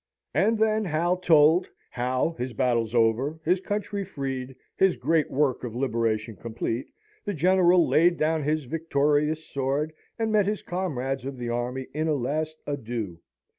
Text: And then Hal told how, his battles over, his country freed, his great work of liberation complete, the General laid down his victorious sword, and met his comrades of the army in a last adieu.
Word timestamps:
And 0.33 0.57
then 0.57 0.83
Hal 0.85 1.15
told 1.17 1.67
how, 1.91 2.31
his 2.39 2.53
battles 2.53 2.95
over, 2.95 3.39
his 3.45 3.59
country 3.61 4.03
freed, 4.03 4.55
his 4.75 4.95
great 4.97 5.29
work 5.29 5.63
of 5.63 5.75
liberation 5.75 6.35
complete, 6.35 6.87
the 7.23 7.35
General 7.35 7.87
laid 7.87 8.17
down 8.17 8.41
his 8.41 8.63
victorious 8.63 9.45
sword, 9.45 9.93
and 10.17 10.31
met 10.31 10.47
his 10.47 10.63
comrades 10.63 11.23
of 11.23 11.37
the 11.37 11.49
army 11.49 11.85
in 11.93 12.07
a 12.07 12.15
last 12.15 12.57
adieu. 12.65 13.19